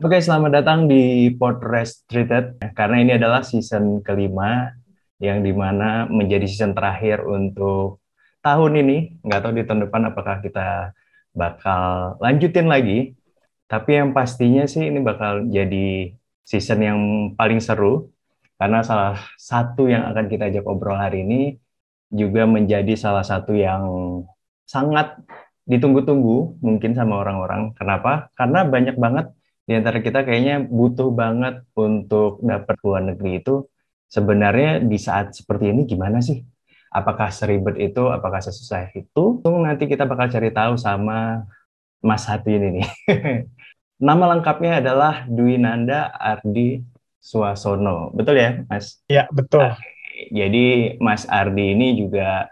[0.00, 4.72] Oke, selamat datang di Podcast Treated karena ini adalah season kelima
[5.20, 8.00] yang di mana menjadi season terakhir untuk
[8.40, 9.20] tahun ini.
[9.20, 10.96] Nggak tahu di tahun depan apakah kita
[11.36, 13.12] bakal lanjutin lagi.
[13.68, 16.16] Tapi yang pastinya sih ini bakal jadi
[16.48, 16.98] season yang
[17.36, 18.08] paling seru
[18.56, 21.60] karena salah satu yang akan kita ajak obrol hari ini
[22.08, 23.84] juga menjadi salah satu yang
[24.64, 25.20] sangat
[25.68, 27.76] ditunggu-tunggu mungkin sama orang-orang.
[27.76, 28.32] Kenapa?
[28.32, 29.36] Karena banyak banget
[29.70, 33.70] di antara kita kayaknya butuh banget untuk dapat luar negeri itu
[34.10, 36.42] sebenarnya di saat seperti ini gimana sih?
[36.90, 39.38] Apakah seribet itu, apakah sesusah itu?
[39.46, 41.46] Nanti kita bakal cari tahu sama
[42.02, 42.86] Mas Hati ini nih.
[44.10, 46.82] Nama lengkapnya adalah Dwi Nanda Ardi
[47.22, 48.10] Suasono.
[48.10, 48.98] Betul ya, Mas?
[49.06, 49.70] Iya, betul.
[50.34, 52.50] Jadi Mas Ardi ini juga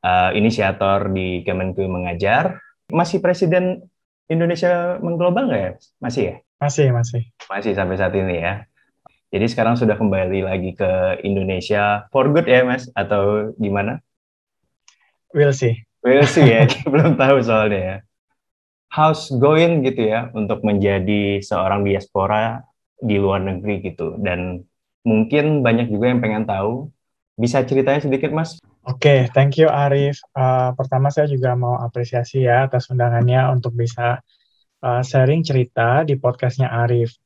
[0.00, 2.56] uh, inisiator di Kemenku Mengajar.
[2.88, 3.84] Masih Presiden
[4.32, 5.72] Indonesia Mengglobal nggak ya?
[6.00, 6.36] Masih ya?
[6.56, 7.22] Masih, masih.
[7.52, 8.64] Masih sampai saat ini ya.
[9.28, 12.88] Jadi sekarang sudah kembali lagi ke Indonesia for good ya, Mas?
[12.96, 14.00] Atau gimana?
[15.36, 15.84] Will see.
[16.00, 17.96] Will see ya, belum tahu soalnya ya.
[18.88, 22.64] How's going gitu ya untuk menjadi seorang diaspora
[22.96, 24.16] di luar negeri gitu.
[24.16, 24.64] Dan
[25.04, 26.88] mungkin banyak juga yang pengen tahu.
[27.36, 28.56] Bisa ceritanya sedikit, Mas?
[28.88, 30.16] Oke, okay, thank you Arif.
[30.32, 34.24] Uh, pertama saya juga mau apresiasi ya atas undangannya untuk bisa
[34.86, 37.18] uh, sharing cerita di podcastnya Arif.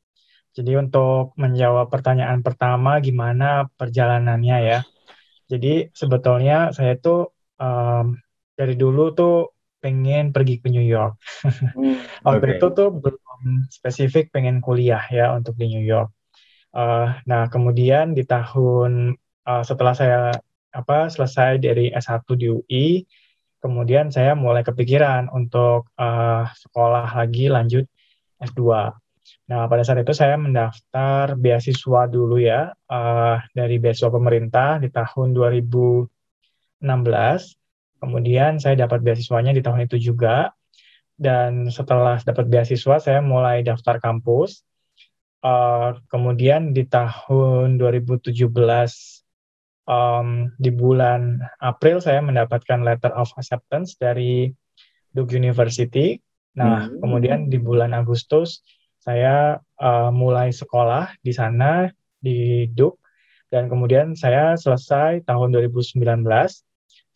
[0.51, 4.81] Jadi untuk menjawab pertanyaan pertama, gimana perjalanannya ya?
[5.47, 8.17] Jadi sebetulnya saya tuh um,
[8.57, 11.21] dari dulu tuh pengen pergi ke New York.
[11.71, 12.57] Hmm, Waktu okay.
[12.59, 16.11] itu tuh belum spesifik pengen kuliah ya untuk di New York.
[16.75, 19.15] Uh, nah kemudian di tahun
[19.47, 20.35] uh, setelah saya
[20.71, 22.87] apa selesai dari S1 di UI,
[23.61, 27.85] kemudian saya mulai kepikiran untuk uh, sekolah lagi lanjut
[28.41, 28.97] S2.
[29.53, 35.37] Nah, pada saat itu saya mendaftar beasiswa dulu ya, uh, dari beasiswa pemerintah di tahun
[35.37, 36.81] 2016.
[38.01, 40.57] Kemudian saya dapat beasiswanya di tahun itu juga.
[41.21, 44.65] Dan setelah dapat beasiswa, saya mulai daftar kampus.
[45.45, 48.33] Uh, kemudian di tahun 2017
[49.89, 54.53] um, di bulan April saya mendapatkan letter of acceptance dari
[55.15, 56.19] Duke University.
[56.59, 56.99] Nah, hmm.
[57.01, 58.61] kemudian di bulan Agustus
[59.01, 61.89] saya uh, mulai sekolah di sana
[62.21, 63.01] di Duke
[63.49, 66.05] dan kemudian saya selesai tahun 2019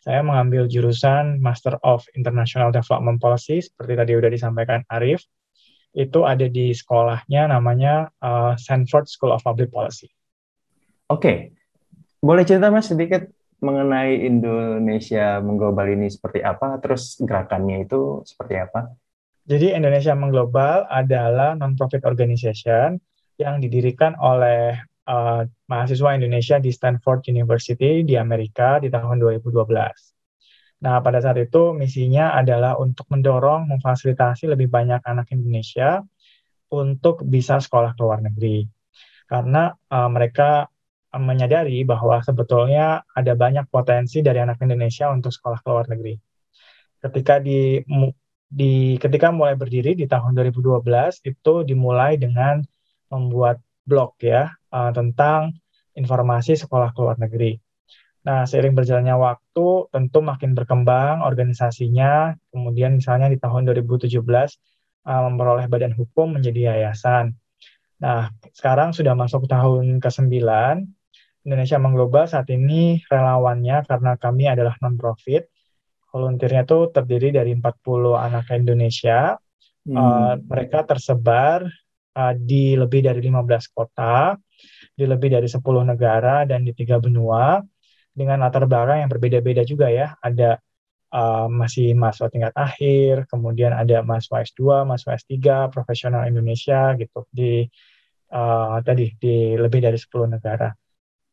[0.05, 5.25] saya mengambil jurusan Master of International Development Policy seperti tadi sudah disampaikan Arif.
[5.95, 10.11] Itu ada di sekolahnya namanya uh, Sanford School of Public Policy.
[11.09, 11.37] Oke, okay.
[12.19, 13.27] Boleh cerita Mas sedikit
[13.63, 18.91] mengenai Indonesia mengglobal ini seperti apa, terus gerakannya itu seperti apa?
[19.45, 22.97] Jadi Indonesia Mengglobal adalah non-profit organization
[23.37, 24.73] yang didirikan oleh
[25.05, 29.69] uh, mahasiswa Indonesia di Stanford University di Amerika di tahun 2012.
[30.81, 36.01] Nah, pada saat itu misinya adalah untuk mendorong, memfasilitasi lebih banyak anak Indonesia
[36.73, 38.65] untuk bisa sekolah ke luar negeri.
[39.29, 40.65] Karena uh, mereka
[41.19, 46.15] menyadari bahwa sebetulnya ada banyak potensi dari anak Indonesia untuk sekolah ke luar negeri.
[46.99, 47.79] Ketika di
[48.45, 50.85] di ketika mulai berdiri di tahun 2012
[51.25, 52.61] itu dimulai dengan
[53.09, 55.55] membuat blog ya uh, tentang
[55.95, 57.55] informasi sekolah ke luar negeri.
[58.25, 65.69] Nah, seiring berjalannya waktu tentu makin berkembang organisasinya, kemudian misalnya di tahun 2017 uh, memperoleh
[65.69, 67.37] badan hukum menjadi yayasan.
[68.01, 70.41] Nah, sekarang sudah masuk tahun ke-9
[71.45, 75.45] Indonesia Mengglobal saat ini relawannya karena kami adalah non-profit.
[76.09, 79.37] Volunteernya itu terdiri dari 40 anak Indonesia.
[79.85, 79.93] Hmm.
[79.93, 81.69] Uh, mereka tersebar
[82.17, 84.33] uh, di lebih dari 15 kota,
[84.97, 87.61] di lebih dari 10 negara, dan di tiga benua.
[88.15, 90.17] Dengan latar belakang yang berbeda-beda juga ya.
[90.17, 90.57] Ada
[91.13, 95.35] uh, masih mahasiswa tingkat akhir, kemudian ada mahasiswa S2, mahasiswa S3,
[95.69, 97.27] profesional Indonesia gitu.
[97.29, 97.67] Di
[98.33, 100.73] uh, tadi di lebih dari 10 negara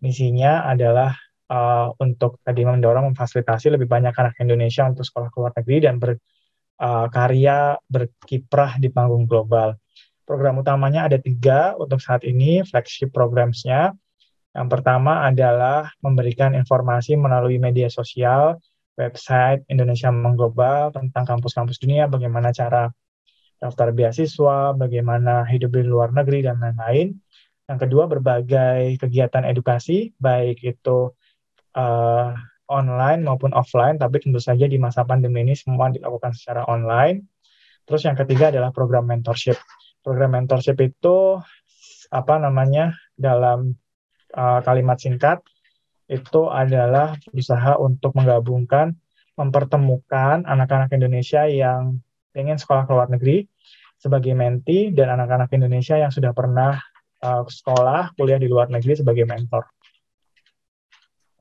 [0.02, 1.14] misinya adalah
[1.48, 5.94] uh, untuk tadi mendorong memfasilitasi lebih banyak anak Indonesia untuk sekolah ke luar negeri dan
[6.02, 9.78] berkarya uh, berkiprah di panggung global.
[10.26, 13.94] Program utamanya ada tiga untuk saat ini flagship programsnya.
[14.52, 18.60] Yang pertama adalah memberikan informasi melalui media sosial,
[19.00, 22.92] website Indonesia Mengglobal tentang kampus-kampus dunia, bagaimana cara
[23.62, 27.16] daftar beasiswa, bagaimana hidup di luar negeri, dan lain-lain.
[27.70, 31.14] Yang kedua, berbagai kegiatan edukasi, baik itu
[31.78, 32.30] uh,
[32.72, 37.28] online maupun offline, tapi tentu saja di masa pandemi ini semua dilakukan secara online.
[37.84, 39.58] Terus yang ketiga adalah program mentorship.
[40.02, 41.38] Program mentorship itu
[42.12, 43.76] apa namanya dalam
[44.36, 45.40] uh, kalimat singkat
[46.10, 48.92] itu adalah berusaha untuk menggabungkan,
[49.38, 52.02] mempertemukan anak-anak Indonesia yang
[52.36, 53.48] ingin sekolah ke luar negeri
[53.96, 56.76] sebagai menti dan anak-anak Indonesia yang sudah pernah
[57.22, 59.64] uh, sekolah kuliah di luar negeri sebagai mentor.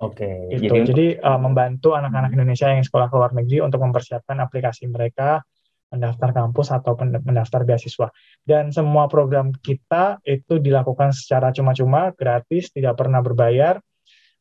[0.02, 0.50] Oke.
[0.50, 0.74] Okay, gitu.
[0.74, 5.46] Jadi, jadi uh, membantu anak-anak Indonesia yang sekolah ke luar negeri untuk mempersiapkan aplikasi mereka
[5.92, 8.08] mendaftar kampus atau mendaftar beasiswa.
[8.42, 13.78] Dan semua program kita itu dilakukan secara cuma-cuma, gratis, tidak pernah berbayar,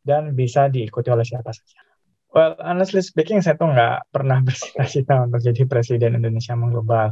[0.01, 1.83] dan bisa diikuti oleh siapa saja.
[2.31, 7.11] Well, honestly speaking, saya tuh nggak pernah bercita-cita untuk jadi presiden Indonesia mengglobal.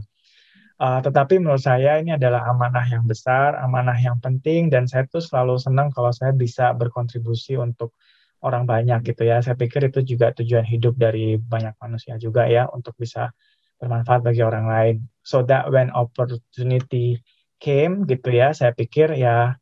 [0.78, 5.18] Uh, tetapi menurut saya ini adalah amanah yang besar, amanah yang penting, dan saya tuh
[5.18, 7.98] selalu senang kalau saya bisa berkontribusi untuk
[8.46, 9.42] orang banyak gitu ya.
[9.42, 13.34] Saya pikir itu juga tujuan hidup dari banyak manusia juga ya, untuk bisa
[13.82, 14.96] bermanfaat bagi orang lain.
[15.26, 17.18] So that when opportunity
[17.58, 19.58] came gitu ya, saya pikir ya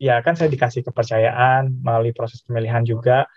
[0.00, 3.28] ya kan saya dikasih kepercayaan melalui proses pemilihan juga.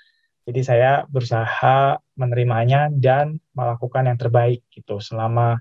[0.47, 5.59] Jadi saya berusaha menerimanya dan melakukan yang terbaik gitu selama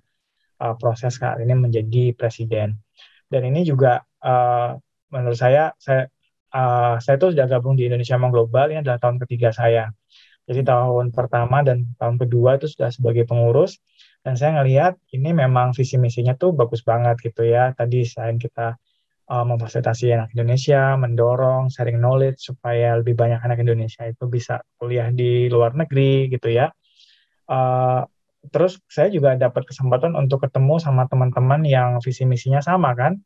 [0.61, 2.79] uh, proses saat ini menjadi presiden.
[3.27, 4.79] Dan ini juga uh,
[5.11, 6.07] menurut saya saya
[6.55, 9.91] uh, saya tuh sudah gabung di Indonesia Mengglobal ini adalah tahun ketiga saya.
[10.47, 13.83] Jadi tahun pertama dan tahun kedua itu sudah sebagai pengurus
[14.23, 17.75] dan saya ngelihat ini memang visi misinya tuh bagus banget gitu ya.
[17.75, 18.79] Tadi selain kita
[19.31, 25.11] uh, memfasilitasi anak Indonesia, mendorong sharing knowledge supaya lebih banyak anak Indonesia itu bisa kuliah
[25.11, 26.71] di luar negeri gitu ya.
[27.47, 28.03] Uh,
[28.49, 33.19] terus saya juga dapat kesempatan untuk ketemu sama teman-teman yang visi misinya sama kan.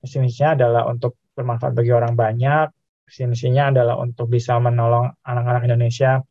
[0.00, 2.68] Visi misinya adalah untuk bermanfaat bagi orang banyak.
[3.06, 6.22] Visi misinya adalah untuk bisa menolong anak-anak Indonesia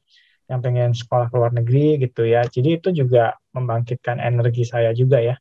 [0.45, 2.45] yang pengen sekolah ke luar negeri gitu ya.
[2.45, 5.35] Jadi itu juga membangkitkan energi saya juga ya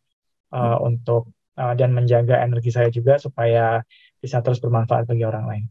[0.55, 3.83] uh, untuk uh, dan menjaga energi saya juga supaya
[4.19, 5.65] bisa terus bermanfaat bagi orang lain.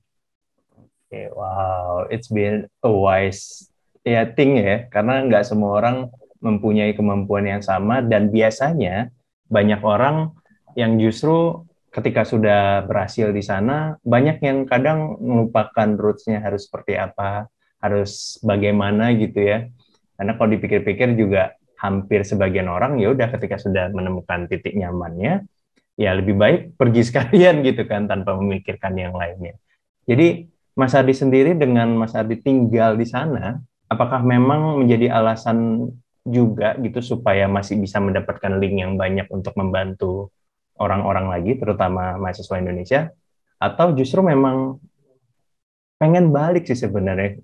[0.78, 3.70] Oke, okay, wow, it's been a wise
[4.04, 6.12] ya thing ya, karena nggak semua orang
[6.44, 9.10] mempunyai kemampuan yang sama dan biasanya
[9.48, 10.36] banyak orang
[10.76, 11.64] yang justru
[11.94, 17.48] ketika sudah berhasil di sana banyak yang kadang melupakan rootsnya harus seperti apa
[17.80, 19.68] harus bagaimana gitu ya.
[20.18, 25.44] Karena kalau dipikir-pikir juga hampir sebagian orang ya udah ketika sudah menemukan titik nyamannya
[26.00, 29.56] ya lebih baik pergi sekalian gitu kan tanpa memikirkan yang lainnya.
[30.10, 35.86] Jadi Mas Adi sendiri dengan Mas Adi tinggal di sana, apakah memang menjadi alasan
[36.24, 40.32] juga gitu supaya masih bisa mendapatkan link yang banyak untuk membantu
[40.80, 43.12] orang-orang lagi, terutama mahasiswa Indonesia,
[43.60, 44.80] atau justru memang
[46.00, 47.44] pengen balik sih sebenarnya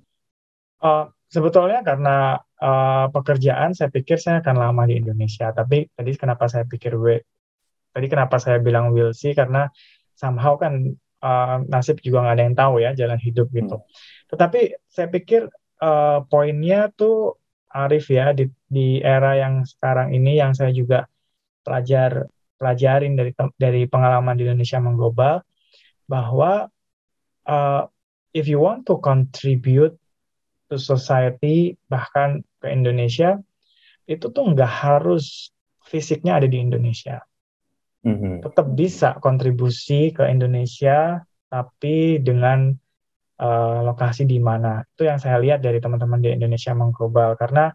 [0.79, 5.51] Uh, sebetulnya karena uh, pekerjaan saya pikir saya akan lama di Indonesia.
[5.51, 7.19] Tapi tadi kenapa saya pikir we,
[7.91, 9.67] tadi kenapa saya bilang will see karena
[10.15, 13.75] somehow kan uh, nasib juga nggak ada yang tahu ya jalan hidup gitu.
[13.75, 13.87] Hmm.
[14.31, 15.51] Tetapi saya pikir
[15.83, 17.35] uh, poinnya tuh
[17.67, 21.09] Arif ya di, di era yang sekarang ini yang saya juga
[21.65, 25.41] pelajar pelajarin dari dari pengalaman di Indonesia mengglobal
[26.05, 26.69] bahwa
[27.49, 27.83] uh,
[28.31, 29.97] if you want to contribute
[30.69, 33.41] to society bahkan ke Indonesia
[34.05, 35.49] itu tuh nggak harus
[35.85, 37.25] fisiknya ada di Indonesia.
[37.99, 38.47] Mm-hmm.
[38.47, 41.19] tetap bisa kontribusi ke Indonesia
[41.51, 42.71] tapi dengan
[43.43, 44.79] uh, lokasi di mana.
[44.95, 47.35] Itu yang saya lihat dari teman-teman di Indonesia mengglobal.
[47.35, 47.67] Karena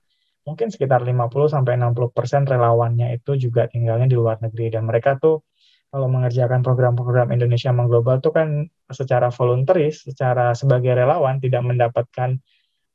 [0.44, 4.68] mungkin sekitar 50 sampai 60 persen relawannya itu juga tinggalnya di luar negeri.
[4.72, 5.44] Dan mereka tuh
[5.88, 12.36] kalau mengerjakan program-program Indonesia mengglobal tuh kan secara voluntaris, secara sebagai relawan tidak mendapatkan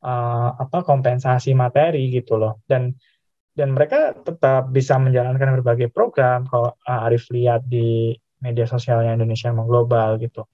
[0.05, 2.61] uh, apa kompensasi materi gitu loh.
[2.69, 2.93] Dan
[3.57, 6.45] dan mereka tetap bisa menjalankan berbagai program.
[6.47, 10.47] Kalau uh, Arif lihat di media sosialnya Indonesia Mengglobal gitu.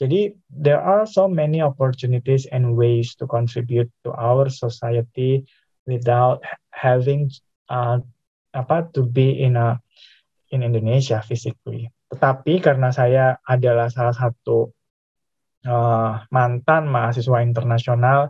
[0.00, 5.46] Jadi there are so many opportunities and ways to contribute to our society
[5.86, 7.30] without having
[7.70, 7.98] uh,
[8.52, 9.80] apa to be in a
[10.52, 11.88] in Indonesia physically.
[12.12, 14.68] Tetapi karena saya adalah salah satu
[15.64, 18.28] uh, mantan mahasiswa internasional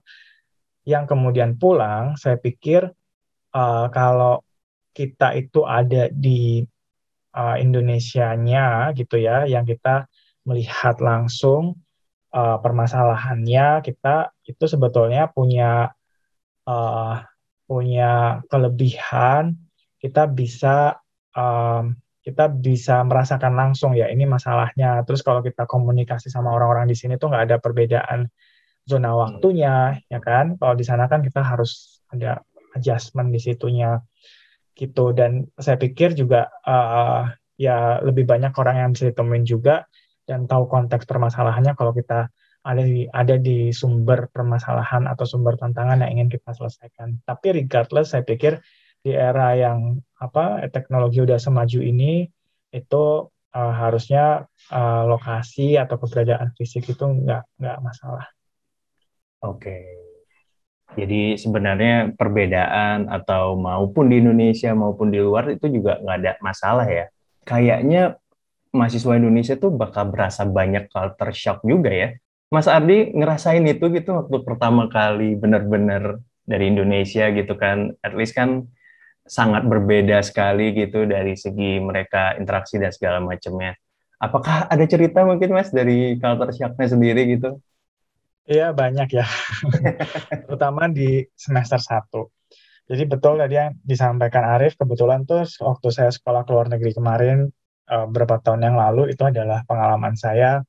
[0.87, 2.87] yang kemudian pulang, saya pikir
[3.55, 4.43] uh, kalau
[4.95, 6.63] kita itu ada di
[7.35, 10.07] uh, Indonesia-nya gitu ya, yang kita
[10.47, 11.83] melihat langsung
[12.35, 15.95] uh, permasalahannya, kita itu sebetulnya punya
[16.67, 17.17] uh,
[17.73, 19.57] punya kelebihan,
[19.97, 21.01] kita bisa
[21.33, 25.01] um, kita bisa merasakan langsung ya ini masalahnya.
[25.09, 28.29] Terus kalau kita komunikasi sama orang-orang di sini tuh nggak ada perbedaan
[28.85, 29.19] zona hmm.
[29.19, 32.43] waktunya ya kan kalau di sana kan kita harus ada
[32.75, 34.03] adjustment di situnya
[34.75, 37.29] gitu dan saya pikir juga uh,
[37.61, 39.87] ya lebih banyak orang yang bisa ditemuin juga
[40.25, 46.07] dan tahu konteks permasalahannya kalau kita ada di ada di sumber permasalahan atau sumber tantangan
[46.07, 47.19] yang ingin kita selesaikan.
[47.27, 48.63] Tapi regardless saya pikir
[49.03, 52.31] di era yang apa teknologi udah semaju ini
[52.71, 53.05] itu
[53.53, 58.31] uh, harusnya uh, lokasi atau keberadaan fisik itu nggak nggak masalah.
[59.43, 59.83] Oke.
[60.93, 66.87] Jadi sebenarnya perbedaan atau maupun di Indonesia maupun di luar itu juga nggak ada masalah
[66.87, 67.09] ya.
[67.43, 68.23] Kayaknya
[68.71, 72.09] mahasiswa Indonesia tuh bakal berasa banyak culture shock juga ya
[72.53, 78.37] Mas Ardi ngerasain itu gitu waktu pertama kali benar-benar dari Indonesia gitu kan, at least
[78.37, 78.69] kan
[79.25, 83.73] sangat berbeda sekali gitu dari segi mereka interaksi dan segala macamnya.
[84.21, 87.57] Apakah ada cerita mungkin Mas dari culture shock-nya sendiri gitu?
[88.45, 89.25] Iya banyak ya,
[90.45, 92.29] terutama di semester 1.
[92.85, 97.49] Jadi betul tadi yang disampaikan Arif, kebetulan tuh waktu saya sekolah ke luar negeri kemarin,
[97.89, 100.61] eh, beberapa tahun yang lalu, itu adalah pengalaman saya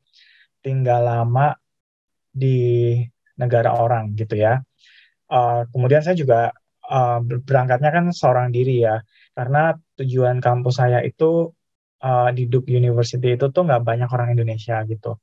[0.63, 1.59] tinggal lama
[2.33, 2.97] di
[3.37, 4.59] negara orang gitu ya.
[5.29, 6.53] Uh, kemudian saya juga
[6.89, 9.01] uh, berangkatnya kan seorang diri ya,
[9.37, 11.53] karena tujuan kampus saya itu
[12.03, 15.17] uh, di Duke University itu tuh nggak banyak orang Indonesia gitu.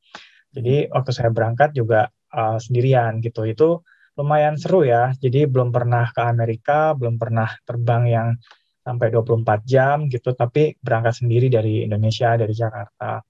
[0.51, 3.47] Jadi waktu saya berangkat juga uh, sendirian gitu.
[3.47, 3.87] Itu
[4.19, 5.15] lumayan seru ya.
[5.15, 8.29] Jadi belum pernah ke Amerika, belum pernah terbang yang
[8.81, 13.23] sampai 24 jam gitu, tapi berangkat sendiri dari Indonesia, dari Jakarta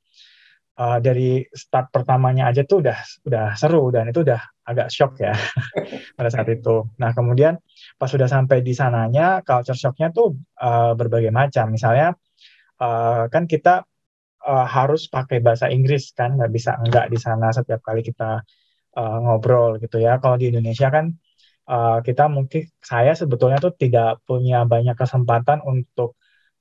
[0.80, 5.36] uh, dari start pertamanya aja tuh udah udah seru dan itu udah agak shock ya
[6.16, 6.88] pada saat itu.
[6.96, 7.60] Nah kemudian
[8.00, 11.76] pas sudah sampai di sananya culture shocknya tuh uh, berbagai macam.
[11.76, 12.16] Misalnya
[12.80, 13.84] uh, kan kita
[14.48, 18.40] uh, harus pakai bahasa Inggris kan nggak bisa enggak di sana setiap kali kita
[18.96, 20.16] uh, ngobrol gitu ya.
[20.22, 21.12] Kalau di Indonesia kan
[21.68, 26.16] uh, kita mungkin saya sebetulnya tuh tidak punya banyak kesempatan untuk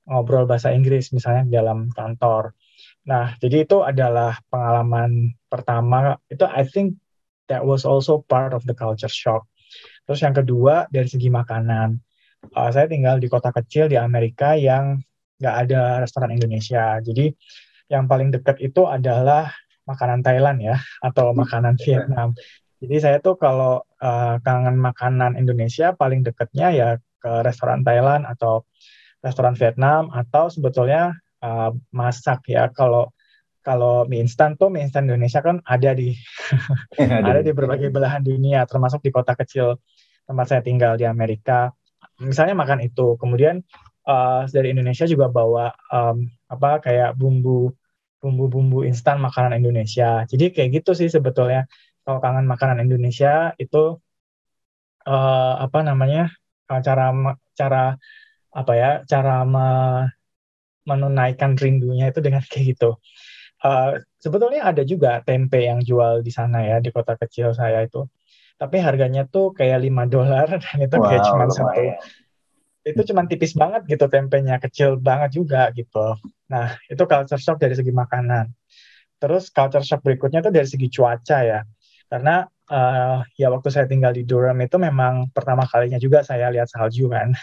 [0.08, 2.58] ngobrol bahasa Inggris misalnya dalam kantor
[3.10, 6.14] Nah, jadi itu adalah pengalaman pertama.
[6.30, 6.94] Itu I think
[7.50, 9.50] that was also part of the culture shock.
[10.06, 11.98] Terus yang kedua dari segi makanan,
[12.54, 15.02] uh, saya tinggal di kota kecil di Amerika yang
[15.42, 17.02] nggak ada restoran Indonesia.
[17.02, 17.34] Jadi
[17.90, 19.50] yang paling dekat itu adalah
[19.90, 22.38] makanan Thailand ya atau makanan Vietnam.
[22.78, 26.88] Jadi saya tuh kalau uh, kangen makanan Indonesia paling dekatnya ya
[27.20, 28.64] ke restoran Thailand atau
[29.20, 31.12] restoran Vietnam atau sebetulnya
[31.44, 32.68] uh, masak ya.
[32.72, 33.12] Kalau
[33.60, 36.16] kalau mie instan tuh mie instan Indonesia kan ada di
[37.28, 39.76] ada di berbagai belahan dunia, termasuk di kota kecil
[40.24, 41.72] tempat saya tinggal di Amerika.
[42.20, 43.64] Misalnya makan itu, kemudian
[44.08, 47.72] uh, dari Indonesia juga bawa um, apa kayak bumbu
[48.20, 50.28] bumbu-bumbu instan makanan Indonesia.
[50.28, 51.64] Jadi kayak gitu sih sebetulnya.
[52.04, 53.96] Kalau kangen makanan Indonesia itu
[55.08, 56.32] uh, apa namanya
[56.68, 57.12] cara
[57.56, 57.96] cara
[58.50, 59.42] apa ya cara
[60.88, 62.96] menunaikan rindunya itu dengan kayak gitu.
[63.60, 68.08] Uh, sebetulnya ada juga tempe yang jual di sana ya di kota kecil saya itu.
[68.56, 71.82] Tapi harganya tuh kayak 5 dolar dan itu wow, kayak cuma satu.
[72.80, 76.16] Itu cuma tipis banget gitu tempenya, kecil banget juga gitu.
[76.48, 78.48] Nah, itu culture shock dari segi makanan.
[79.20, 81.60] Terus culture shock berikutnya tuh dari segi cuaca ya.
[82.08, 86.70] Karena uh, ya waktu saya tinggal di Durham itu memang pertama kalinya juga saya lihat
[86.70, 87.34] salju kan.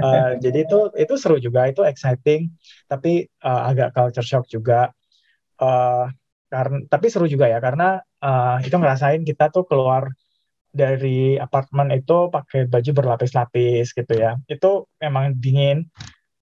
[0.00, 2.54] uh, jadi itu itu seru juga, itu exciting,
[2.86, 4.94] tapi uh, agak culture shock juga.
[5.58, 6.06] Uh,
[6.48, 10.08] karena tapi seru juga ya karena uh, itu ngerasain kita tuh keluar
[10.72, 14.38] dari apartemen itu pakai baju berlapis-lapis gitu ya.
[14.46, 15.90] Itu memang dingin.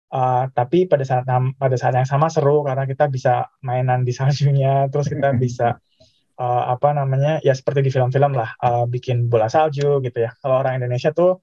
[0.07, 1.27] Uh, tapi pada saat
[1.59, 5.75] pada saat yang sama seru karena kita bisa mainan di saljunya, terus kita bisa
[6.41, 10.31] uh, apa namanya ya seperti di film-film lah uh, bikin bola salju gitu ya.
[10.41, 11.41] Kalau orang Indonesia tuh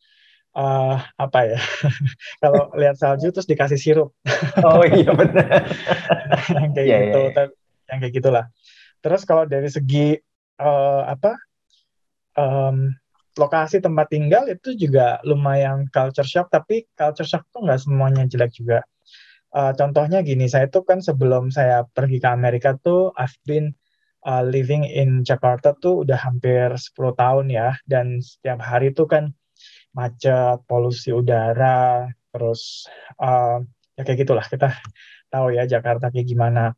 [0.57, 1.59] uh, apa ya
[2.43, 4.09] kalau lihat salju terus dikasih sirup.
[4.65, 5.65] Oh iya benar.
[6.57, 7.47] Yang kayak yeah, gitu yeah, yeah.
[7.89, 8.45] yang kayak gitulah.
[9.03, 10.15] Terus kalau dari segi
[10.61, 11.35] uh, apa
[12.39, 12.93] um,
[13.33, 18.53] lokasi tempat tinggal itu juga lumayan culture shock tapi culture shock tuh nggak semuanya jelek
[18.53, 18.85] juga.
[19.53, 23.77] Uh, contohnya gini saya tuh kan sebelum saya pergi ke Amerika tuh I've been
[24.25, 29.35] uh, living in Jakarta tuh udah hampir 10 tahun ya dan setiap hari tuh kan
[29.93, 32.89] macet, polusi udara, terus
[33.21, 33.61] uh,
[33.93, 34.73] ya kayak gitulah kita
[35.33, 36.73] tahu ya Jakarta kayak gimana.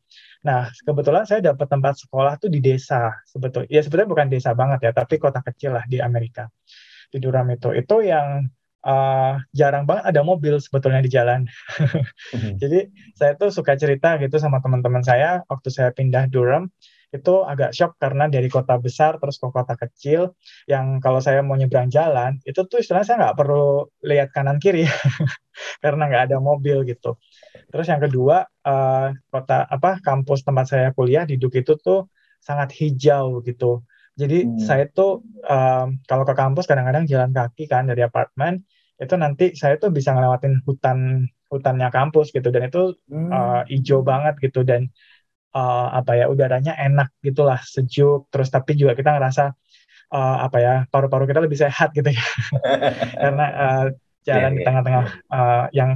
[0.45, 3.67] Nah, kebetulan saya dapat tempat sekolah tuh di desa sebetulnya.
[3.71, 6.47] Ya sebetulnya bukan desa banget ya, tapi kota kecil lah di Amerika.
[7.09, 7.73] Di Durham itu.
[7.73, 8.45] Itu yang
[8.85, 11.49] uh, jarang banget ada mobil sebetulnya di jalan.
[11.49, 12.55] mm-hmm.
[12.61, 12.79] Jadi
[13.17, 16.69] saya tuh suka cerita gitu sama teman-teman saya waktu saya pindah Durham
[17.15, 20.35] itu agak shock karena dari kota besar terus ke kota kecil
[20.67, 24.83] yang kalau saya mau nyebrang jalan itu tuh istilahnya saya nggak perlu lihat kanan kiri
[25.83, 27.15] karena nggak ada mobil gitu
[27.75, 32.07] Terus yang kedua, uh, kota apa kampus tempat saya kuliah di Duke itu tuh
[32.39, 33.83] sangat hijau gitu.
[34.15, 34.63] Jadi hmm.
[34.63, 38.63] saya tuh um, kalau ke kampus kadang-kadang jalan kaki kan dari apartemen
[38.95, 43.27] itu nanti saya tuh bisa ngelewatin hutan hutannya kampus gitu dan itu hmm.
[43.27, 44.87] uh, hijau banget gitu dan
[45.55, 48.27] uh, apa ya udaranya enak gitulah sejuk.
[48.29, 49.55] Terus tapi juga kita ngerasa
[50.11, 52.25] uh, apa ya paru-paru kita lebih sehat gitu ya.
[53.23, 53.85] Karena uh,
[54.27, 54.67] jalan yeah, di iya.
[54.67, 55.91] tengah-tengah uh, yang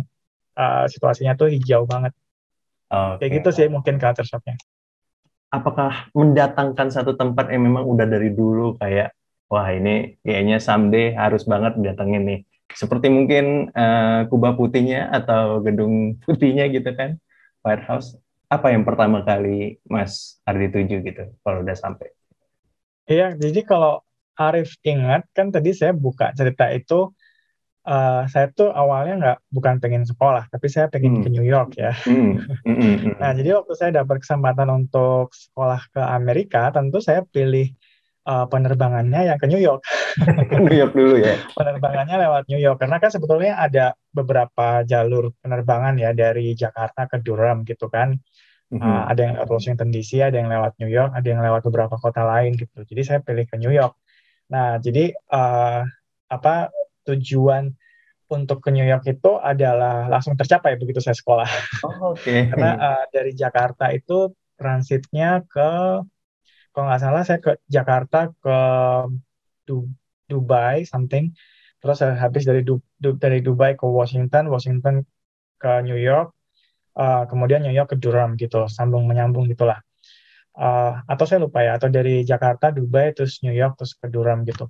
[0.56, 2.16] uh, situasinya tuh hijau banget.
[2.90, 3.30] Okay.
[3.30, 4.58] kayak gitu sih mungkin culture shocknya.
[5.54, 9.14] Apakah mendatangkan satu tempat yang memang udah dari dulu kayak
[9.46, 12.40] wah ini kayaknya someday harus banget datangin nih.
[12.74, 17.22] Seperti mungkin uh, kubah putihnya atau gedung putihnya gitu kan
[17.62, 18.18] White House
[18.50, 22.10] apa yang pertama kali Mas Ardi tuju gitu kalau udah sampai
[23.06, 24.02] iya jadi kalau
[24.40, 27.12] Arif ingat kan tadi saya buka cerita itu
[27.90, 31.24] uh, saya tuh awalnya nggak bukan pengen sekolah, tapi saya pengen hmm.
[31.26, 31.92] ke New York ya.
[32.06, 32.40] Hmm.
[32.64, 32.78] Hmm.
[32.78, 33.14] hmm, hmm.
[33.22, 37.74] nah, jadi waktu saya dapat kesempatan untuk sekolah ke Amerika, tentu saya pilih
[38.30, 39.82] uh, penerbangannya yang ke New York.
[40.66, 41.36] New York dulu ya.
[41.60, 47.18] penerbangannya lewat New York karena kan sebetulnya ada beberapa jalur penerbangan ya dari Jakarta ke
[47.26, 48.14] Durham gitu kan.
[48.70, 48.86] Mm-hmm.
[48.86, 51.98] Uh, ada yang lewat Washington DC, ada yang lewat New York, ada yang lewat beberapa
[51.98, 52.86] kota lain gitu.
[52.86, 53.98] Jadi saya pilih ke New York.
[54.54, 55.82] Nah, jadi uh,
[56.30, 56.70] apa
[57.10, 57.74] tujuan
[58.30, 61.50] untuk ke New York itu adalah langsung tercapai begitu saya sekolah.
[61.82, 62.30] Oh, Oke.
[62.30, 62.40] Okay.
[62.54, 66.02] Karena uh, dari Jakarta itu transitnya ke
[66.70, 68.58] kalau nggak salah saya ke Jakarta ke
[69.66, 69.90] du
[70.30, 71.34] Dubai something.
[71.82, 75.02] Terus saya habis dari du du dari Dubai ke Washington, Washington
[75.58, 76.38] ke New York,
[77.00, 79.80] uh, kemudian New York ke Durham gitu, sambung menyambung gitulah.
[80.60, 84.44] Uh, atau saya lupa ya, atau dari Jakarta, Dubai, terus New York, terus ke Durham
[84.44, 84.68] gitu.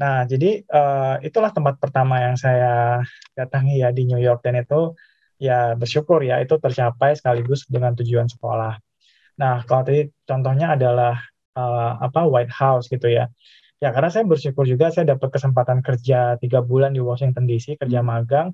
[0.00, 3.04] Nah, jadi uh, itulah tempat pertama yang saya
[3.36, 4.96] datangi ya di New York dan itu
[5.38, 8.74] ya bersyukur ya itu tercapai sekaligus dengan tujuan sekolah.
[9.38, 11.14] Nah, kalau tadi contohnya adalah
[11.54, 13.30] uh, apa White House gitu ya.
[13.78, 18.02] Ya karena saya bersyukur juga saya dapat kesempatan kerja tiga bulan di Washington DC kerja
[18.02, 18.08] hmm.
[18.10, 18.48] magang.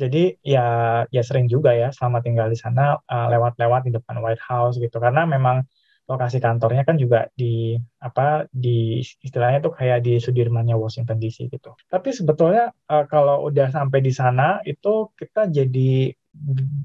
[0.00, 0.66] Jadi ya
[1.12, 4.76] ya sering juga ya selama tinggal di sana eh, lewat-lewat uh, di depan White House
[4.80, 5.68] gitu karena memang
[6.10, 11.70] lokasi kantornya kan juga di apa di istilahnya tuh kayak di Sudirmannya Washington DC gitu.
[11.86, 16.10] Tapi sebetulnya uh, kalau udah sampai di sana itu kita jadi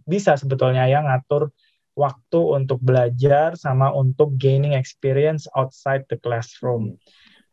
[0.06, 1.49] bisa sebetulnya ya ngatur
[1.95, 6.99] waktu untuk belajar sama untuk gaining experience outside the classroom.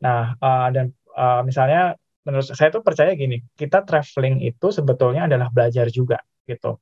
[0.02, 1.94] Nah, uh, dan uh, misalnya
[2.26, 6.78] menurut saya tuh percaya gini, kita traveling itu sebetulnya adalah belajar juga gitu.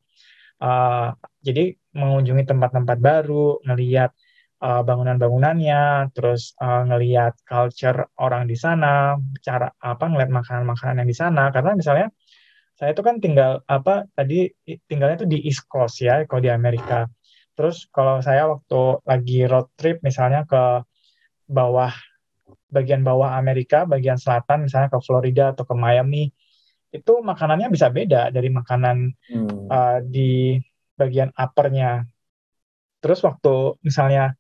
[0.61, 4.13] Uh, jadi mengunjungi tempat-tempat baru, ngelihat
[4.61, 11.17] uh, bangunan-bangunannya, terus uh, ngelihat culture orang di sana, cara apa ngelihat makanan-makanan yang di
[11.17, 11.49] sana.
[11.49, 12.13] Karena misalnya
[12.77, 14.53] saya itu kan tinggal apa tadi
[14.89, 17.09] tinggalnya itu di East Coast ya, kalau di Amerika.
[17.57, 20.85] Terus kalau saya waktu lagi road trip misalnya ke
[21.49, 21.93] bawah
[22.71, 26.31] bagian bawah Amerika, bagian selatan misalnya ke Florida atau ke Miami,
[26.91, 29.71] itu makanannya bisa beda dari makanan hmm.
[29.71, 30.59] uh, di
[30.99, 32.07] bagian uppernya.
[33.01, 34.35] Terus waktu misalnya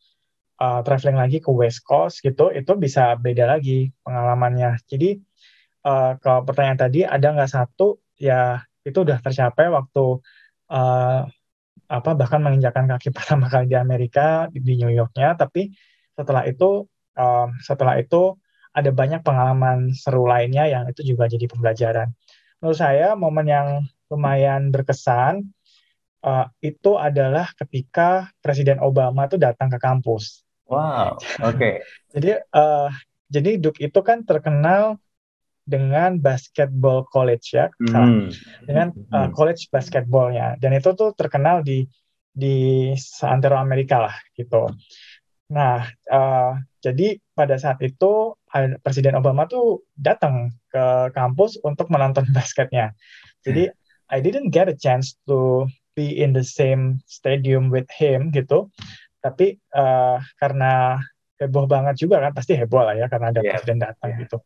[0.58, 4.82] uh, traveling lagi ke West Coast gitu, itu bisa beda lagi pengalamannya.
[4.84, 5.16] Jadi
[5.86, 10.20] uh, kalau pertanyaan tadi ada nggak satu ya itu udah tercapai waktu
[10.72, 11.22] uh,
[11.90, 15.70] apa bahkan menginjakan kaki pertama kali di Amerika di, di New Yorknya, tapi
[16.14, 16.84] setelah itu
[17.16, 18.36] um, setelah itu
[18.70, 22.14] ada banyak pengalaman seru lainnya yang itu juga jadi pembelajaran.
[22.62, 23.68] Menurut saya momen yang
[24.10, 25.50] lumayan berkesan
[26.22, 30.44] uh, itu adalah ketika Presiden Obama itu datang ke kampus.
[30.70, 31.58] Wow, oke.
[31.58, 31.74] Okay.
[32.14, 32.90] jadi uh,
[33.26, 34.98] jadi Duke itu kan terkenal
[35.66, 37.90] dengan basketball college ya, mm.
[37.90, 38.10] salah.
[38.66, 41.86] dengan uh, college basketballnya, dan itu tuh terkenal di
[42.30, 44.70] di seantero Amerika lah gitu.
[45.50, 48.38] Nah, uh, jadi pada saat itu
[48.82, 52.94] Presiden Obama tuh datang ke kampus untuk menonton basketnya.
[53.42, 53.70] Jadi
[54.10, 58.70] I didn't get a chance to be in the same stadium with him gitu
[59.20, 60.96] tapi uh, karena
[61.36, 63.52] heboh banget juga kan pasti heboh lah ya karena ada yeah.
[63.56, 64.20] presiden datang yeah.
[64.24, 64.36] gitu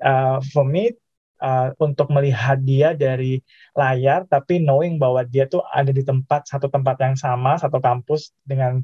[0.00, 0.96] uh, for me
[1.44, 3.44] uh, untuk melihat dia dari
[3.76, 8.32] layar tapi knowing bahwa dia tuh ada di tempat satu tempat yang sama satu kampus
[8.44, 8.80] dengan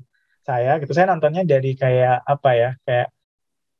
[0.46, 0.94] saya gitu.
[0.94, 3.09] Saya nontonnya dari kayak apa ya kayak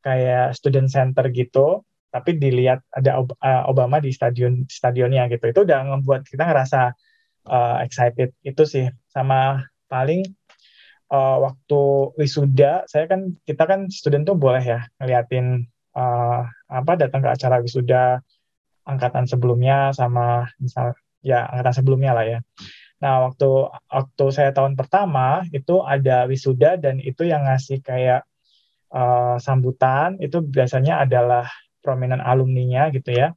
[0.03, 3.21] kayak student center gitu tapi dilihat ada
[3.69, 5.45] Obama di stadion stadionnya gitu.
[5.53, 6.97] Itu udah membuat kita ngerasa
[7.47, 8.87] uh, excited itu sih.
[9.13, 10.25] Sama paling
[11.13, 11.81] uh, waktu
[12.17, 16.41] wisuda saya kan kita kan student tuh boleh ya ngeliatin uh,
[16.73, 18.25] apa datang ke acara wisuda
[18.87, 22.39] angkatan sebelumnya sama misal ya angkatan sebelumnya lah ya.
[22.97, 28.25] Nah, waktu waktu saya tahun pertama itu ada wisuda dan itu yang ngasih kayak
[28.89, 31.45] uh, sambutan itu biasanya adalah
[31.85, 33.37] prominent alumninya gitu ya.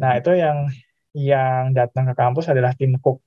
[0.00, 0.72] Nah, itu yang
[1.16, 3.20] yang datang ke kampus adalah Tim Cook.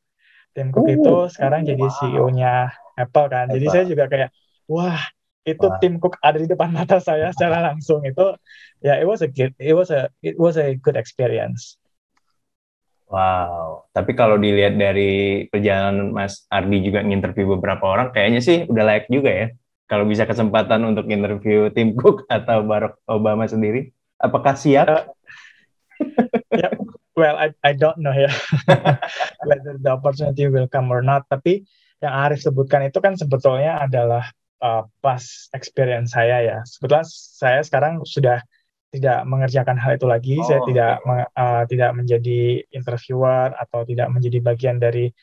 [0.54, 1.70] Tim Cook uh, itu sekarang wow.
[1.70, 2.54] jadi CEO-nya
[2.98, 3.46] Apple kan.
[3.50, 3.56] Apple.
[3.58, 4.30] Jadi saya juga kayak
[4.70, 5.02] wah,
[5.46, 5.78] itu wow.
[5.78, 8.34] Tim Cook ada di depan mata saya secara langsung itu
[8.82, 11.78] ya it was a good, it was a it was a good experience.
[13.10, 18.84] Wow, tapi kalau dilihat dari perjalanan Mas Ardi juga nginterview beberapa orang, kayaknya sih udah
[18.86, 19.48] layak juga ya.
[19.90, 23.90] Kalau bisa kesempatan untuk interview Tim Cook atau Barack Obama sendiri,
[24.22, 24.86] apakah siap?
[24.86, 25.04] Uh,
[26.54, 26.70] yeah,
[27.18, 28.30] well, I, I don't know ya
[29.50, 31.26] whether the opportunity will come or not.
[31.34, 31.66] Tapi
[32.06, 34.30] yang Arif sebutkan itu kan sebetulnya adalah
[34.62, 36.58] uh, pas experience saya ya.
[36.62, 38.46] Sebetulnya saya sekarang sudah
[38.90, 40.36] tidak mengerjakan hal itu lagi.
[40.42, 41.26] Oh, saya tidak okay.
[41.38, 42.42] uh, tidak menjadi
[42.74, 45.14] interviewer atau tidak menjadi bagian dari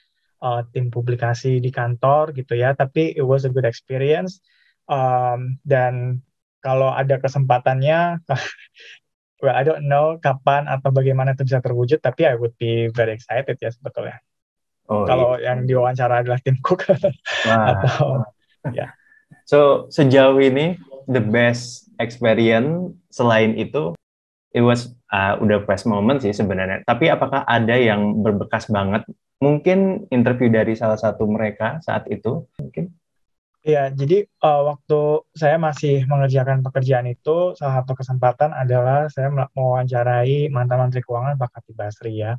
[0.43, 2.79] uh, tim publikasi di kantor gitu ya.
[2.79, 4.39] Tapi it was a good experience.
[4.87, 6.23] Um, dan
[6.63, 8.23] kalau ada kesempatannya,
[9.43, 11.99] well I don't know kapan atau bagaimana itu bisa terwujud.
[11.99, 14.23] Tapi I would be very excited ya sebetulnya.
[14.87, 15.51] Oh, kalau iya.
[15.51, 18.23] yang diwawancara adalah tim Cook atau
[18.71, 18.95] ya.
[19.43, 23.95] So sejauh ini the best experience selain itu
[24.53, 26.83] it was uh, udah best moment sih sebenarnya.
[26.87, 29.05] Tapi apakah ada yang berbekas banget?
[29.37, 32.89] Mungkin interview dari salah satu mereka saat itu mungkin?
[33.67, 40.55] Iya, jadi uh, waktu saya masih mengerjakan pekerjaan itu, salah satu kesempatan adalah saya mewawancarai
[40.55, 42.39] mantan Menteri Keuangan Pak Khatib Basri ya.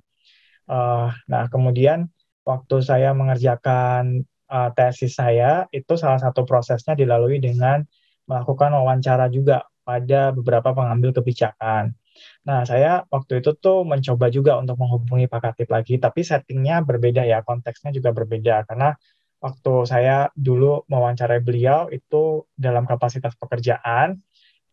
[0.72, 2.08] Uh, nah, kemudian
[2.48, 7.84] waktu saya mengerjakan uh, tesis saya, itu salah satu prosesnya dilalui dengan
[8.28, 11.96] melakukan wawancara juga pada beberapa pengambil kebijakan.
[12.44, 17.24] Nah, saya waktu itu tuh mencoba juga untuk menghubungi Pak Katib lagi, tapi settingnya berbeda
[17.24, 18.98] ya, konteksnya juga berbeda, karena
[19.38, 24.20] waktu saya dulu mewawancarai beliau itu dalam kapasitas pekerjaan,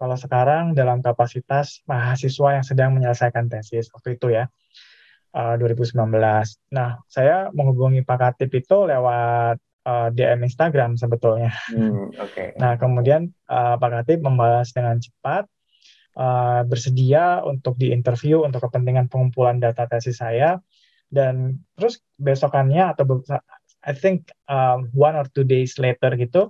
[0.00, 4.48] kalau sekarang dalam kapasitas mahasiswa yang sedang menyelesaikan tesis, waktu itu ya,
[5.34, 5.94] 2019.
[5.94, 11.52] Eh, nah, saya menghubungi Pak Katib itu lewat uh, eh, DM Instagram sebetulnya.
[11.70, 12.56] Hmm, okay.
[12.56, 15.44] Nah kemudian uh, Pak Katib membalas dengan cepat,
[16.16, 20.58] uh, bersedia untuk diinterview untuk kepentingan pengumpulan data tesis saya,
[21.12, 23.22] dan terus besokannya atau
[23.84, 26.48] I think um, one or two days later gitu,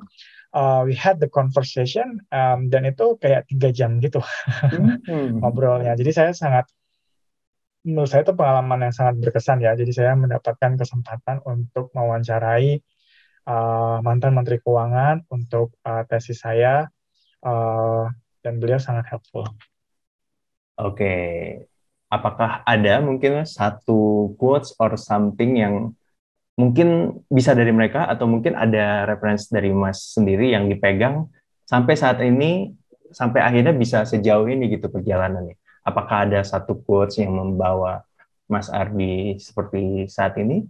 [0.54, 5.02] uh, we had the conversation um, dan itu kayak tiga jam gitu hmm.
[5.42, 5.98] ngobrolnya.
[5.98, 6.70] Jadi saya sangat
[7.84, 9.74] menurut saya itu pengalaman yang sangat berkesan ya.
[9.76, 12.80] Jadi saya mendapatkan kesempatan untuk mewawancarai
[13.48, 16.88] uh, mantan Menteri Keuangan untuk uh, tesis saya
[17.44, 18.08] uh,
[18.44, 19.44] dan beliau sangat helpful.
[20.74, 21.30] Oke, okay.
[22.10, 25.94] apakah ada mungkin satu quotes or something yang
[26.58, 31.30] mungkin bisa dari mereka atau mungkin ada reference dari Mas sendiri yang dipegang
[31.66, 32.74] sampai saat ini
[33.14, 35.54] sampai akhirnya bisa sejauh ini gitu perjalanannya.
[35.86, 38.02] Apakah ada satu quotes yang membawa
[38.50, 40.66] Mas Ardi seperti saat ini?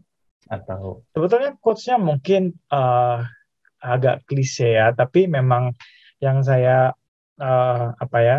[0.49, 3.25] Atau sebetulnya quotes-nya mungkin uh,
[3.81, 5.73] agak klise ya tapi memang
[6.21, 6.93] yang saya
[7.41, 8.39] uh, apa ya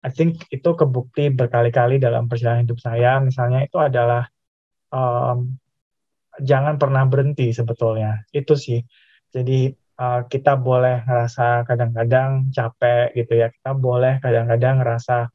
[0.00, 3.20] I think itu kebukti berkali-kali dalam perjalanan hidup saya.
[3.20, 4.32] Misalnya itu adalah
[4.88, 5.60] um,
[6.40, 8.24] jangan pernah berhenti sebetulnya.
[8.32, 8.80] Itu sih.
[9.28, 9.68] Jadi
[10.00, 13.52] uh, kita boleh ngerasa kadang-kadang capek gitu ya.
[13.52, 15.28] Kita boleh kadang-kadang ngerasa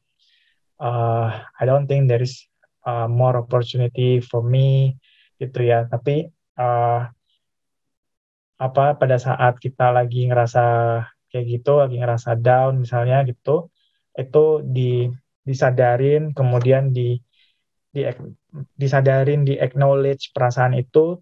[0.82, 2.50] uh, I don't think there is
[2.82, 4.98] uh, more opportunity for me
[5.40, 5.88] gitu ya.
[5.92, 7.00] Tapi uh,
[8.56, 10.64] apa pada saat kita lagi ngerasa
[11.28, 13.68] kayak gitu lagi ngerasa down misalnya gitu
[14.16, 15.12] itu di
[15.44, 17.20] disadarin kemudian di
[17.92, 18.00] di
[18.80, 21.20] disadarin di acknowledge perasaan itu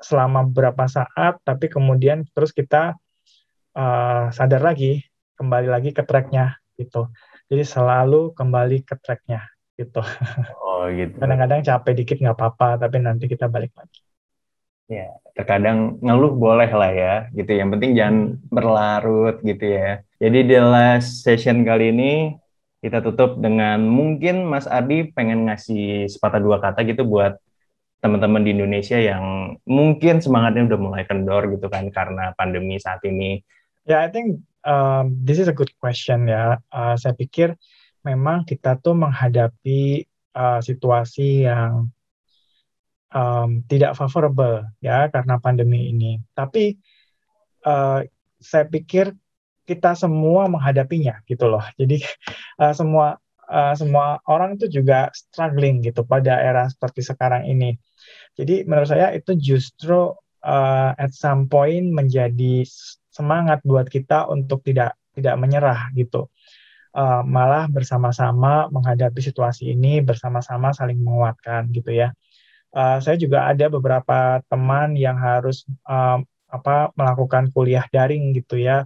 [0.00, 2.96] selama beberapa saat tapi kemudian terus kita
[3.76, 5.04] uh, sadar lagi
[5.36, 7.12] kembali lagi ke tracknya gitu.
[7.52, 10.02] Jadi selalu kembali ke tracknya gitu.
[10.60, 11.16] Oh gitu.
[11.16, 14.02] Kadang-kadang capek dikit nggak apa-apa, tapi nanti kita balik lagi.
[14.90, 17.54] Ya, terkadang ngeluh boleh lah ya, gitu.
[17.56, 18.16] Yang penting jangan
[18.52, 20.04] berlarut gitu ya.
[20.20, 22.12] Jadi di last session kali ini
[22.82, 27.38] kita tutup dengan mungkin Mas Ardi pengen ngasih sepatah dua kata gitu buat
[28.02, 33.38] teman-teman di Indonesia yang mungkin semangatnya udah mulai kendor gitu kan karena pandemi saat ini.
[33.86, 36.58] Ya, yeah, I think um, this is a good question ya.
[36.74, 37.54] Uh, saya pikir
[38.02, 41.90] memang kita tuh menghadapi uh, situasi yang
[43.14, 46.18] um, tidak favorable ya karena pandemi ini.
[46.34, 46.76] Tapi
[47.66, 48.02] uh,
[48.42, 49.14] saya pikir
[49.62, 51.62] kita semua menghadapinya gitu loh.
[51.78, 52.02] Jadi
[52.58, 57.78] uh, semua uh, semua orang itu juga struggling gitu pada era seperti sekarang ini.
[58.34, 60.10] Jadi menurut saya itu justru
[60.42, 62.66] uh, at some point menjadi
[63.12, 66.32] semangat buat kita untuk tidak tidak menyerah gitu.
[66.92, 72.12] Uh, malah bersama-sama menghadapi situasi ini bersama-sama saling menguatkan gitu ya.
[72.68, 76.20] Uh, saya juga ada beberapa teman yang harus uh,
[76.52, 78.84] apa melakukan kuliah daring gitu ya,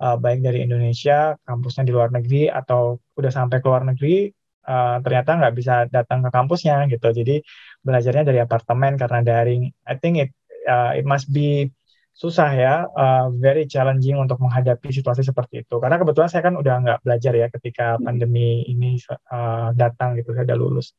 [0.00, 4.32] uh, baik dari Indonesia, kampusnya di luar negeri atau udah sampai ke luar negeri
[4.64, 7.12] uh, ternyata nggak bisa datang ke kampusnya gitu.
[7.12, 7.44] Jadi
[7.84, 9.68] belajarnya dari apartemen karena daring.
[9.84, 10.30] I think it
[10.64, 11.68] uh, it must be
[12.14, 15.82] susah ya, uh, very challenging untuk menghadapi situasi seperti itu.
[15.82, 18.06] Karena kebetulan saya kan udah nggak belajar ya ketika hmm.
[18.06, 20.94] pandemi ini uh, datang gitu, saya udah lulus.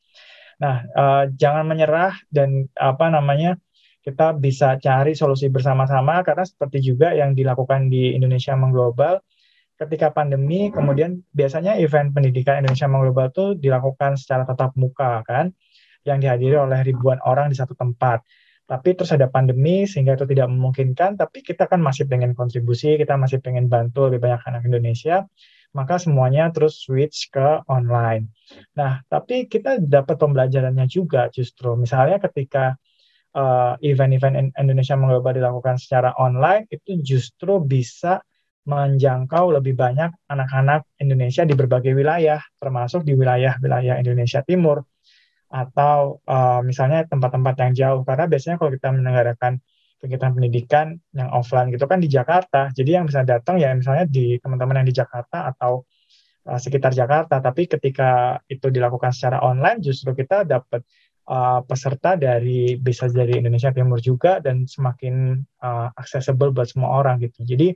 [0.60, 3.56] Nah, uh, jangan menyerah dan apa namanya
[4.04, 9.18] kita bisa cari solusi bersama-sama karena seperti juga yang dilakukan di Indonesia Mengglobal
[9.76, 15.52] ketika pandemi kemudian biasanya event pendidikan Indonesia Mengglobal itu dilakukan secara tatap muka kan
[16.06, 18.22] yang dihadiri oleh ribuan orang di satu tempat
[18.66, 23.14] tapi terus ada pandemi sehingga itu tidak memungkinkan tapi kita kan masih pengen kontribusi kita
[23.14, 25.26] masih pengen bantu lebih banyak anak Indonesia
[25.76, 28.32] maka semuanya terus switch ke online.
[28.80, 31.76] Nah tapi kita dapat pembelajarannya juga justru.
[31.76, 32.80] Misalnya ketika
[33.36, 38.24] uh, event-event Indonesia mengglobal dilakukan secara online itu justru bisa
[38.66, 44.82] menjangkau lebih banyak anak-anak Indonesia di berbagai wilayah termasuk di wilayah-wilayah Indonesia Timur
[45.56, 48.02] atau uh, misalnya tempat-tempat yang jauh.
[48.04, 49.64] Karena biasanya kalau kita menyelenggarakan
[50.04, 52.70] kegiatan pendidikan yang offline gitu kan di Jakarta.
[52.76, 55.88] Jadi yang bisa datang ya misalnya di teman-teman yang di Jakarta atau
[56.52, 57.40] uh, sekitar Jakarta.
[57.40, 60.84] Tapi ketika itu dilakukan secara online justru kita dapat
[61.32, 67.24] uh, peserta dari bisa dari Indonesia Timur juga dan semakin uh, accessible buat semua orang
[67.24, 67.48] gitu.
[67.48, 67.72] Jadi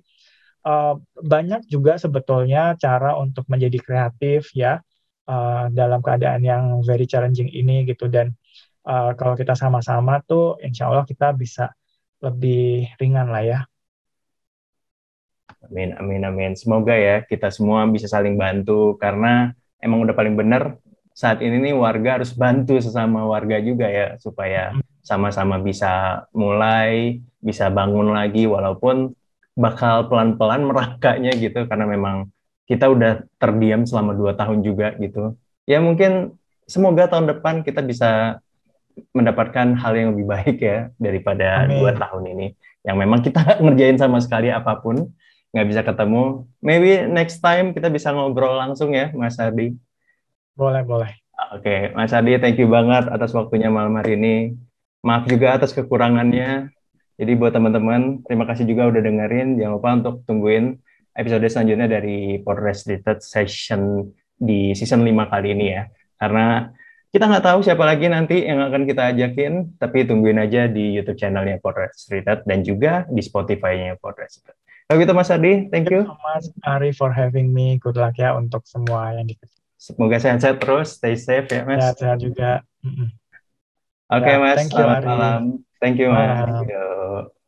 [0.68, 4.84] uh, banyak juga sebetulnya cara untuk menjadi kreatif ya
[5.30, 8.34] uh, dalam keadaan yang very challenging ini gitu dan
[8.90, 11.70] uh, kalau kita sama-sama tuh insya Allah kita bisa
[12.20, 13.60] lebih ringan lah ya.
[15.70, 16.52] Amin, amin, amin.
[16.58, 20.82] Semoga ya kita semua bisa saling bantu karena emang udah paling benar
[21.14, 25.04] saat ini nih warga harus bantu sesama warga juga ya supaya hmm.
[25.04, 29.12] sama-sama bisa mulai, bisa bangun lagi walaupun
[29.60, 32.32] bakal pelan-pelan merakanya gitu karena memang
[32.70, 35.34] kita udah terdiam selama dua tahun juga gitu.
[35.66, 36.38] Ya mungkin
[36.70, 38.38] semoga tahun depan kita bisa
[39.10, 41.82] mendapatkan hal yang lebih baik ya daripada Amin.
[41.82, 42.48] dua tahun ini.
[42.86, 45.10] Yang memang kita ngerjain sama sekali apa pun,
[45.50, 46.46] nggak bisa ketemu.
[46.62, 49.74] Maybe next time kita bisa ngobrol langsung ya, Mas Ardi.
[50.54, 51.10] Boleh, boleh.
[51.56, 51.80] Oke, okay.
[51.98, 54.54] Mas Ardi, thank you banget atas waktunya malam hari ini.
[55.02, 56.70] Maaf juga atas kekurangannya.
[57.20, 59.58] Jadi buat teman-teman, terima kasih juga udah dengerin.
[59.58, 60.80] Jangan lupa untuk tungguin
[61.20, 64.08] episode selanjutnya dari Podcast Related Session
[64.40, 65.84] di season 5 kali ini ya.
[66.16, 66.72] Karena
[67.12, 71.20] kita nggak tahu siapa lagi nanti yang akan kita ajakin, tapi tungguin aja di YouTube
[71.20, 74.58] channelnya Podcast Related dan juga di Spotify-nya Podcast Related.
[74.90, 76.02] Kalau gitu Mas Adi, thank you.
[76.26, 77.78] Mas Ari for having me.
[77.78, 79.62] Good luck ya untuk semua yang dikasih.
[79.78, 81.82] Semoga sehat-sehat terus, stay safe ya Mas.
[81.82, 82.52] Sehat-sehat juga.
[84.10, 85.08] Oke okay, ya, Mas, thank you, selamat Ari.
[85.08, 85.42] malam.
[85.78, 86.46] Thank you Mas.
[86.46, 87.39] Thank you.